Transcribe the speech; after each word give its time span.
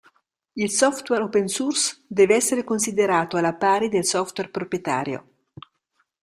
Il 0.53 0.71
software 0.71 1.21
open 1.21 1.47
source 1.47 2.01
deve 2.07 2.33
essere 2.33 2.63
considerato 2.63 3.37
alla 3.37 3.53
pari 3.53 3.87
del 3.87 4.03
software 4.03 4.49
proprietario. 4.49 5.29